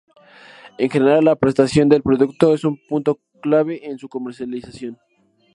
[0.79, 4.97] En general, la presentación del producto es un punto clave en su comercialización.